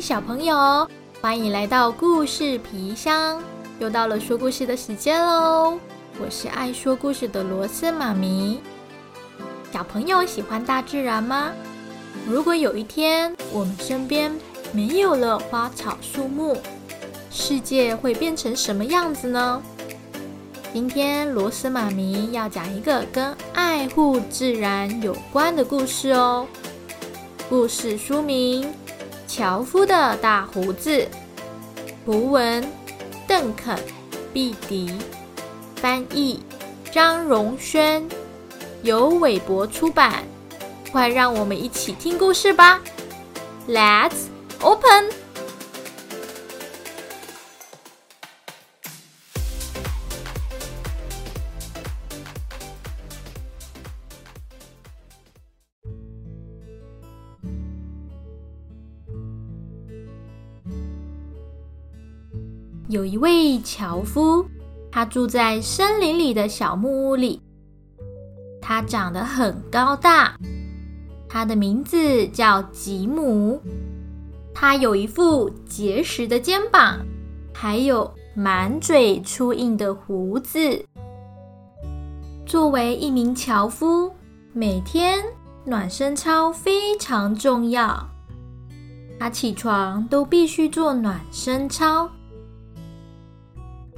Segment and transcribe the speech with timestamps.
[0.00, 0.88] 小朋友，
[1.20, 3.42] 欢迎来到故事皮箱，
[3.78, 5.78] 又到了说故事的时间喽！
[6.20, 8.60] 我是爱说故事的罗斯妈咪。
[9.72, 11.50] 小朋友喜欢大自然吗？
[12.28, 14.30] 如果有一天我们身边
[14.72, 16.56] 没有了花草树木，
[17.30, 19.62] 世界会变成什么样子呢？
[20.72, 26.46] 今天罗斯妈咪要讲一个跟爱护自然有关的故事哦。
[27.48, 28.64] 故事书名
[29.36, 30.90] 《樵夫的大胡子》，
[32.06, 32.66] 图文
[33.28, 33.76] 邓肯·
[34.32, 34.90] 毕迪，
[35.74, 36.42] 翻译
[36.90, 38.02] 张荣轩，
[38.82, 40.24] 由韦博出版。
[40.90, 42.80] 快让我们一起听故事吧
[43.68, 44.28] ！Let's
[44.62, 45.25] open。
[62.88, 64.46] 有一位樵夫，
[64.92, 67.42] 他住在森林里的小木屋里。
[68.62, 70.36] 他长得很高大，
[71.28, 73.60] 他的名字叫吉姆。
[74.54, 76.98] 他有一副结实的肩膀，
[77.52, 80.84] 还有满嘴粗硬的胡子。
[82.46, 84.12] 作为一名樵夫，
[84.52, 85.22] 每天
[85.64, 88.08] 暖身操非常重要。
[89.18, 92.08] 他起床都必须做暖身操。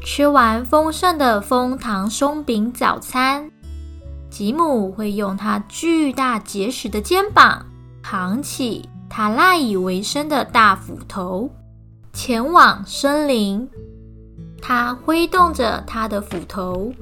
[0.01, 3.51] 吃完丰盛的蜂糖松饼早餐，
[4.31, 7.67] 吉姆会用他巨大结实的肩膀
[8.03, 11.51] 扛起他赖以为生的大斧头，
[12.13, 13.69] 前往森林。
[14.61, 16.93] 他挥动着他的斧头，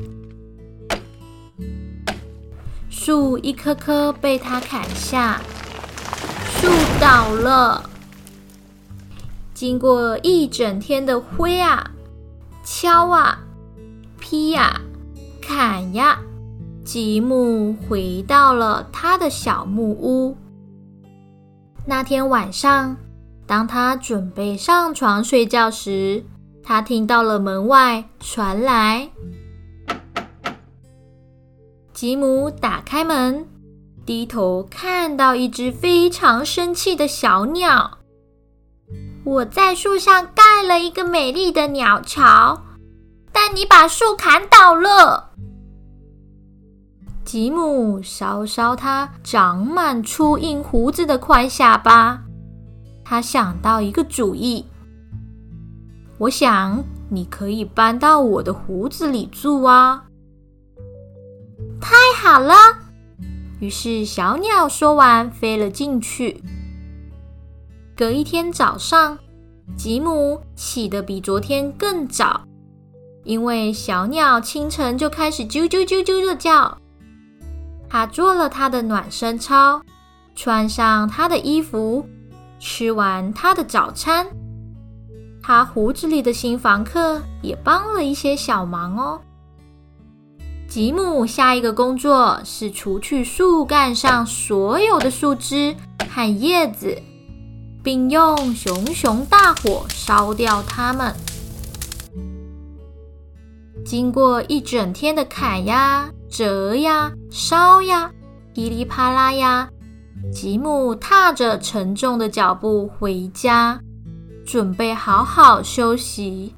[2.91, 5.41] 树一棵棵被他砍下，
[6.51, 6.69] 树
[7.01, 7.89] 倒了。
[9.55, 11.93] 经过一整天的挥啊！
[12.69, 13.39] 敲啊，
[14.19, 14.81] 劈呀，
[15.41, 16.19] 砍呀，
[16.85, 20.37] 吉姆回到了他的小木屋。
[21.87, 22.97] 那天晚上，
[23.47, 26.25] 当他准备上床睡觉时，
[26.65, 29.11] 他听到了门外传来。
[31.95, 33.47] 吉姆打开门，
[34.05, 37.99] 低头看到一只非常生气的小鸟。
[39.27, 42.63] 我在树上盖了一个美丽的鸟巢，
[43.33, 45.33] 但你把树砍倒了。
[47.25, 52.23] 吉姆稍稍他长满粗硬胡子的宽下巴，
[53.05, 54.65] 他想到一个主意。
[56.19, 60.05] 我想你可以搬到我的胡子里住啊！
[61.81, 62.55] 太好了！
[63.59, 66.41] 于是小鸟说完，飞了进去。
[67.97, 69.19] 隔一天早上，
[69.75, 72.43] 吉姆起得比昨天更早，
[73.25, 76.77] 因为小鸟清晨就开始啾啾啾啾的叫。
[77.89, 79.81] 他做了他的暖身操，
[80.35, 82.07] 穿上他的衣服，
[82.61, 84.27] 吃完他的早餐。
[85.43, 89.19] 他胡子里的新房客也帮了一些小忙哦。
[90.69, 95.75] 吉姆下一个工作是除去树干上所有的树枝
[96.11, 97.01] 和叶子。
[97.87, 101.15] 并用熊熊大火烧掉它们。
[103.85, 108.11] 经过一整天的砍呀、折呀、烧呀，
[108.53, 109.71] 噼里啪啦呀，
[110.33, 113.81] 吉姆踏着沉重的脚步回家，
[114.45, 116.53] 准备好好休息。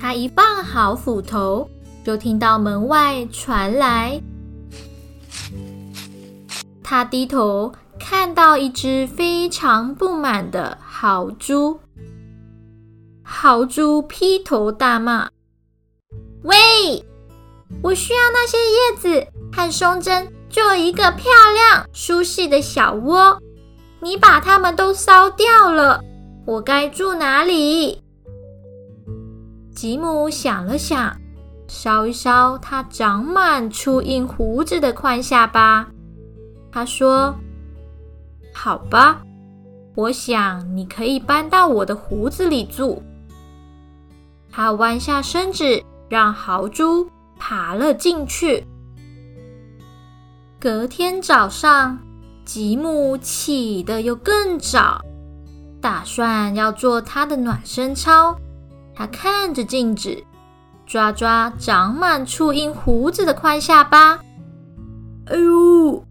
[0.00, 1.68] 他一放好斧头，
[2.02, 4.18] 就听到门外传来，
[6.82, 7.70] 他低头。
[8.08, 11.80] 看到一只非常不满的豪猪，
[13.24, 15.28] 豪猪劈头大骂
[16.44, 17.04] ：“喂，
[17.82, 23.36] 我需要那些叶子和松针做一个漂亮、舒适的小窝，
[24.00, 26.00] 你把它们都烧掉了，
[26.46, 28.00] 我该住哪里？”
[29.74, 31.16] 吉姆想了想，
[31.66, 35.88] 烧一烧他长满粗硬胡子的宽下巴，
[36.70, 37.34] 他说。
[38.66, 39.22] 好吧，
[39.94, 43.00] 我想你可以搬到我的胡子里住。
[44.50, 47.08] 他弯下身子，让豪猪
[47.38, 48.66] 爬了进去。
[50.58, 51.96] 隔天早上，
[52.44, 55.00] 吉姆起得又更早，
[55.80, 58.36] 打算要做他的暖身操。
[58.92, 60.24] 他看着镜子，
[60.84, 64.18] 抓抓长满粗硬胡子的宽下巴。
[65.26, 66.04] 哎呦，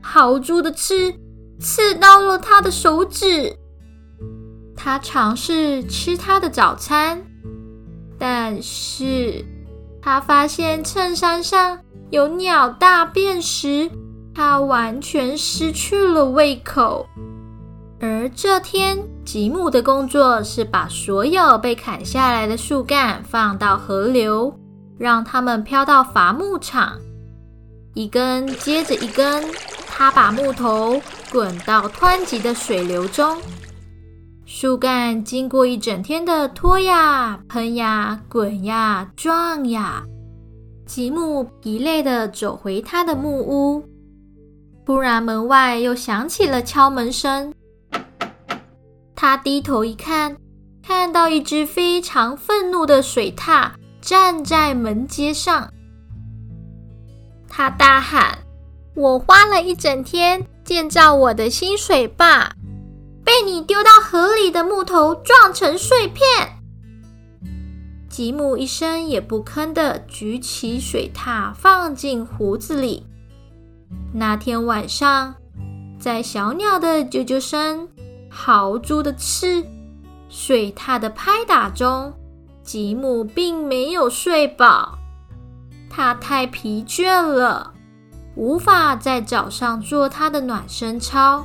[0.00, 1.14] 豪猪的刺！
[1.62, 3.56] 刺到了他的手指，
[4.76, 7.22] 他尝试吃他的早餐，
[8.18, 9.44] 但是
[10.02, 11.78] 他发现衬衫上
[12.10, 13.88] 有鸟大便时，
[14.34, 17.06] 他完全失去了胃口。
[18.00, 24.52] 而这天，吉姆的工作是把所有被砍下来的树干放到河流，
[24.98, 26.98] 让它们飘到伐木场，
[27.94, 29.44] 一根接着一根，
[29.86, 31.00] 他把木头
[31.32, 33.40] 滚到湍急的水流中。
[34.44, 40.04] 树干经过一整天的拖呀、喷呀、滚呀、撞呀，
[40.84, 43.82] 吉姆疲累的走回他的木屋。
[44.84, 47.54] 突然，门外又响起了敲门声。
[49.16, 50.36] 他低头一看，
[50.82, 53.70] 看到一只非常愤怒的水獭
[54.02, 55.72] 站在门阶上。
[57.48, 58.36] 他大喊
[58.94, 62.52] ：“我花了一整天建造我的新水坝。”
[63.24, 66.26] 被你丢到河里的木头撞成碎片。
[68.08, 73.06] 吉姆一声也不吭的举起水獭，放进胡子里。
[74.12, 75.34] 那天晚上，
[76.00, 77.88] 在小鸟的啾啾声、
[78.28, 79.64] 豪猪的刺、
[80.28, 82.12] 水獭的拍打中，
[82.62, 84.98] 吉姆并没有睡饱。
[85.88, 87.72] 他太疲倦了，
[88.34, 91.44] 无法在早上做他的暖身操。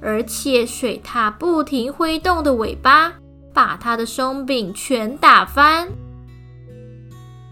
[0.00, 3.12] 而且水獭不停挥动的尾巴，
[3.54, 5.88] 把他的松饼全打翻。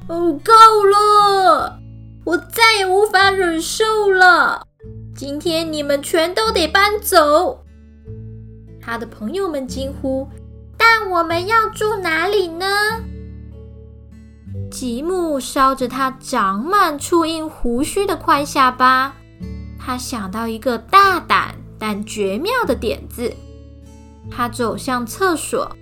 [0.08, 0.52] 哦，够
[0.86, 1.78] 了！
[2.24, 4.66] 我再也无法忍受了。
[5.14, 7.64] 今天你们全都得搬走。
[8.80, 10.26] 他的朋友们惊呼
[10.76, 12.66] ：“但我们要住哪里呢？”
[14.70, 19.14] 吉姆烧着他长满秃鹰胡须的宽下巴，
[19.78, 21.54] 他想到一个大胆。
[21.82, 23.34] 但绝妙的点子，
[24.30, 25.74] 他走向厕所，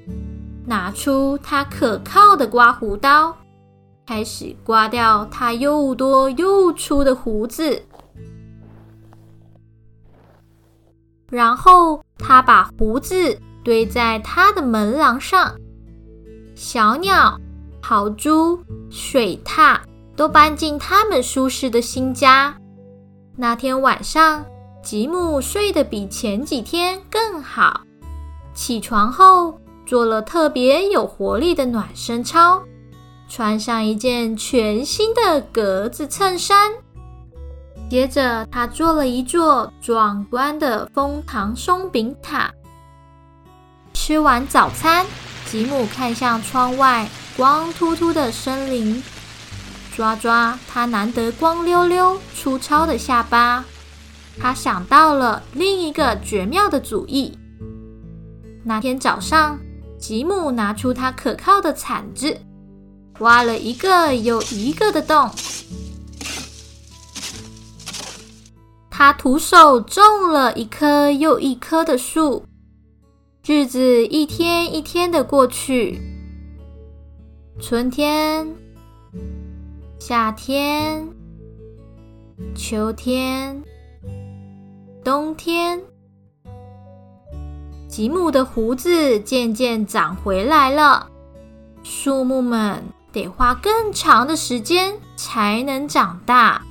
[0.64, 3.36] 拿出他可靠的刮胡刀，
[4.06, 7.82] 开始刮掉他又多又粗的胡子。
[11.28, 15.56] 然后他把胡子堆在他的门廊上，
[16.54, 17.36] 小鸟、
[17.82, 18.58] 豪猪、
[18.90, 19.78] 水獭
[20.16, 22.54] 都搬进他们舒适的新家。
[23.36, 24.44] 那天晚上。
[24.80, 27.82] 吉姆睡得比前几天更好，
[28.54, 32.62] 起床后做了特别有活力的暖身操，
[33.28, 36.70] 穿上一件全新的格子衬衫，
[37.90, 42.50] 接着他做了一座壮观的枫糖松饼塔。
[43.92, 45.04] 吃完早餐，
[45.44, 47.06] 吉姆看向窗外
[47.38, 49.00] 光秃秃的森林，
[49.94, 53.64] 抓抓他难得光溜溜、粗糙的下巴。
[54.40, 57.38] 他想到了另一个绝妙的主意。
[58.64, 59.56] 那天早上，
[60.00, 62.36] 吉姆拿出他可靠的铲子，
[63.20, 65.30] 挖了一个又一个的洞。
[68.90, 72.44] 他徒手种了一棵又一棵的树。
[73.46, 76.02] 日子一天一天的过去，
[77.60, 78.54] 春天、
[79.98, 81.08] 夏天、
[82.54, 83.62] 秋天。
[85.04, 85.82] 冬天，
[87.88, 91.10] 吉姆的胡子渐渐长回来了。
[91.82, 96.62] 树木们得花更长的时间才能长大，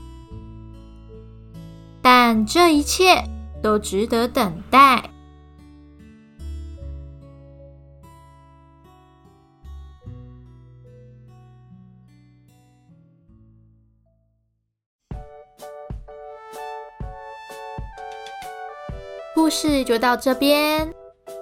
[2.02, 3.26] 但这一切
[3.62, 5.10] 都值得等待。
[19.38, 20.92] 故事就到这边。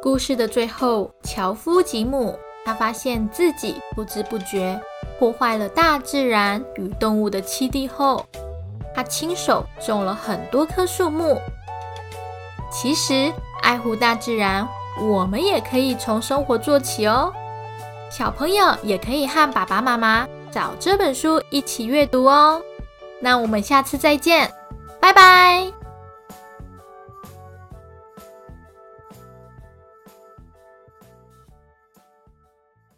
[0.01, 4.77] 故事的最后，樵夫吉姆他发现自己不知不觉
[5.17, 8.25] 破坏了大自然与动物的栖地后，
[8.93, 11.39] 他亲手种了很多棵树木。
[12.69, 13.31] 其实，
[13.63, 14.67] 爱护大自然，
[15.01, 17.31] 我们也可以从生活做起哦。
[18.11, 22.61] 小朋友也可以和爸爸妈妈找这本书一起阅读哦。
[23.21, 24.53] 那我们下次再见，
[24.99, 25.74] 拜拜。